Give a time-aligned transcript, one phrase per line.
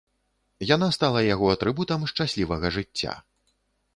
[0.75, 3.13] Яна стала яго атрыбутам шчаслівага жыцця.